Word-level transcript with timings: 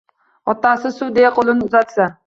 Otasi:— 0.53 0.89
Suv!– 0.97 1.13
deya 1.19 1.33
qo’lin 1.37 1.63
uzatsa 1.69 2.11